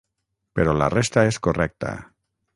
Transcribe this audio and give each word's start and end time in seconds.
Però 0.59 0.73
la 0.77 0.87
resta 0.95 1.27
és 1.33 1.39
correcta. 1.49 1.93